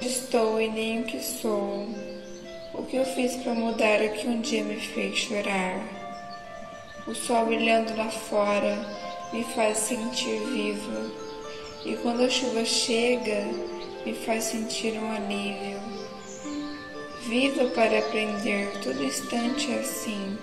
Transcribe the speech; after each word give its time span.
Estou 0.00 0.60
e 0.60 0.68
nem 0.68 1.00
o 1.00 1.04
que 1.04 1.20
sou. 1.20 1.88
O 2.72 2.84
que 2.84 2.96
eu 2.96 3.04
fiz 3.04 3.36
para 3.36 3.52
mudar 3.52 4.00
o 4.00 4.12
que 4.12 4.28
um 4.28 4.40
dia 4.40 4.62
me 4.62 4.76
fez 4.76 5.18
chorar? 5.18 5.80
O 7.06 7.14
sol 7.14 7.46
brilhando 7.46 7.96
lá 7.96 8.08
fora 8.08 8.78
me 9.32 9.42
faz 9.42 9.78
sentir 9.78 10.38
vivo, 10.52 11.12
e 11.84 11.96
quando 11.96 12.22
a 12.22 12.28
chuva 12.28 12.64
chega, 12.64 13.44
me 14.04 14.14
faz 14.14 14.44
sentir 14.44 14.92
um 14.94 15.10
alívio. 15.12 15.79
Viva 17.30 17.66
para 17.66 18.00
aprender, 18.00 18.72
todo 18.82 19.04
instante 19.04 19.72
assim. 19.72 20.36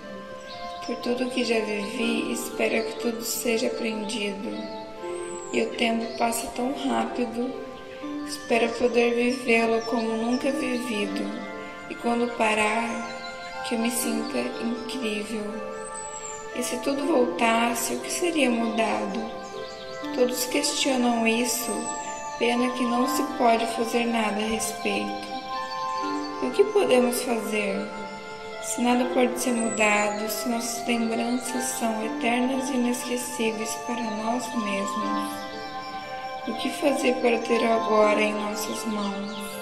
Por 0.86 0.96
tudo 0.96 1.28
que 1.28 1.44
já 1.44 1.60
vivi, 1.60 2.32
espero 2.32 2.82
que 2.82 3.00
tudo 3.00 3.22
seja 3.22 3.66
aprendido. 3.66 4.48
E 5.52 5.64
o 5.64 5.70
tempo 5.72 6.16
passa 6.16 6.46
tão 6.56 6.72
rápido, 6.88 7.52
espero 8.26 8.70
poder 8.78 9.14
vivê-lo 9.14 9.82
como 9.82 10.16
nunca 10.16 10.50
vivido. 10.50 11.30
E 11.90 11.94
quando 11.96 12.34
parar, 12.38 13.62
que 13.68 13.74
eu 13.74 13.80
me 13.80 13.90
sinta 13.90 14.38
incrível. 14.38 15.44
E 16.56 16.62
se 16.62 16.78
tudo 16.78 17.04
voltasse, 17.04 17.96
o 17.96 18.00
que 18.00 18.10
seria 18.10 18.50
mudado? 18.50 19.30
Todos 20.14 20.46
questionam 20.46 21.26
isso, 21.26 21.70
pena 22.38 22.70
que 22.70 22.82
não 22.84 23.06
se 23.06 23.22
pode 23.36 23.66
fazer 23.76 24.06
nada 24.06 24.40
a 24.40 24.48
respeito 24.48 25.37
que 26.58 26.64
podemos 26.72 27.22
fazer? 27.22 27.88
Se 28.64 28.80
nada 28.80 29.04
pode 29.14 29.38
ser 29.38 29.52
mudado, 29.52 30.28
se 30.28 30.48
nossas 30.48 30.84
lembranças 30.88 31.62
são 31.78 32.04
eternas 32.04 32.68
e 32.70 32.74
inesquecíveis 32.74 33.72
para 33.86 34.02
nós 34.02 34.44
mesmos, 34.56 35.30
o 36.48 36.54
que 36.54 36.68
fazer 36.70 37.14
para 37.22 37.38
ter 37.38 37.64
agora 37.64 38.20
em 38.20 38.34
nossas 38.34 38.84
mãos? 38.86 39.58